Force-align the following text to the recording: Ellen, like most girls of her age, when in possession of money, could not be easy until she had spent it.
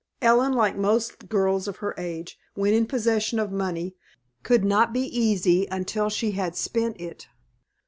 Ellen, 0.19 0.53
like 0.53 0.75
most 0.75 1.29
girls 1.29 1.67
of 1.67 1.75
her 1.77 1.93
age, 1.95 2.39
when 2.55 2.73
in 2.73 2.87
possession 2.87 3.37
of 3.37 3.51
money, 3.51 3.93
could 4.41 4.65
not 4.65 4.93
be 4.93 5.01
easy 5.03 5.67
until 5.69 6.09
she 6.09 6.31
had 6.31 6.55
spent 6.55 6.99
it. 6.99 7.27